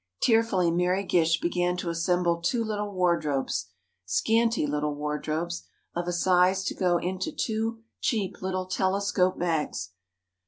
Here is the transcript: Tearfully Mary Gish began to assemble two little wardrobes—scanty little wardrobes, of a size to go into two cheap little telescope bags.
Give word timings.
Tearfully 0.19 0.71
Mary 0.71 1.03
Gish 1.03 1.39
began 1.39 1.77
to 1.77 1.91
assemble 1.91 2.41
two 2.41 2.63
little 2.63 2.91
wardrobes—scanty 2.91 4.65
little 4.65 4.95
wardrobes, 4.95 5.67
of 5.95 6.07
a 6.07 6.11
size 6.11 6.63
to 6.63 6.73
go 6.73 6.97
into 6.97 7.31
two 7.31 7.83
cheap 7.99 8.41
little 8.41 8.65
telescope 8.65 9.37
bags. 9.37 9.91